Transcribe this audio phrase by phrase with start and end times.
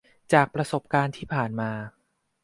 [0.33, 1.71] จากประสบการณ์ที่ผ่านมา